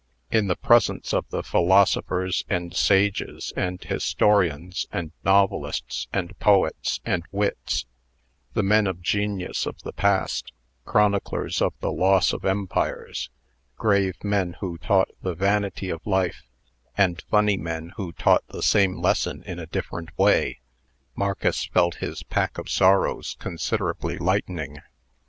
[0.31, 7.23] In the presence of the philosophers, and sages, and historians, and novelists, and poets, and
[7.31, 7.85] wits,
[8.55, 10.53] the men of genius of the past,
[10.85, 13.29] chroniclers of the loss of empires,
[13.77, 16.41] grave men who taught the vanity of life,
[16.97, 20.61] and funny men who taught the same lesson in a different way,
[21.15, 24.79] Marcus felt his pack of sorrows considerably lightening.